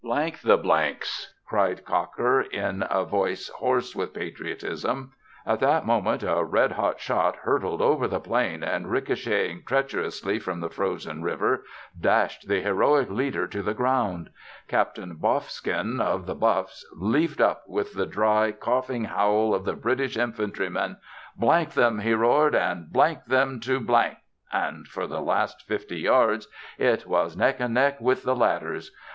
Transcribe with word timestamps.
the 0.03 0.59
s," 0.99 1.31
cried 1.45 1.85
Cocker 1.85 2.41
in 2.41 2.83
a 2.89 3.05
voice 3.05 3.49
hoarse 3.49 3.95
with 3.95 4.15
patriotism; 4.15 5.11
at 5.45 5.59
that 5.59 5.85
moment 5.85 6.23
a 6.23 6.43
red 6.43 6.71
hot 6.71 6.99
shot 6.99 7.35
hurtled 7.35 7.83
over 7.83 8.07
the 8.07 8.19
plain 8.19 8.63
and, 8.63 8.89
ricocheting 8.89 9.61
treacherously 9.63 10.39
from 10.39 10.59
the 10.59 10.71
frozen 10.71 11.21
river, 11.21 11.63
dashed 11.99 12.47
the 12.47 12.61
heroic 12.63 13.11
leader 13.11 13.45
to 13.49 13.61
the 13.61 13.75
ground. 13.75 14.31
Captain 14.67 15.17
Boffskin, 15.17 16.01
of 16.01 16.25
the 16.25 16.33
Buffs, 16.33 16.83
leapt 16.97 17.39
up 17.39 17.61
with 17.67 17.93
the 17.93 18.07
dry 18.07 18.51
coughing 18.51 19.03
howl 19.03 19.53
of 19.53 19.65
the 19.65 19.73
British 19.75 20.17
infantryman." 20.17 20.97
them," 21.75 21.99
he 21.99 22.15
roared," 22.15 22.53
them 23.27 23.59
to"; 23.59 24.11
and 24.51 24.87
for 24.87 25.05
the 25.05 25.21
last 25.21 25.61
fifty 25.67 25.99
yards 25.99 26.47
it 26.79 27.05
was 27.05 27.37
neck 27.37 27.59
and 27.59 27.75
neck 27.75 28.01
with 28.01 28.23
the 28.23 28.35
ladders. 28.35 28.89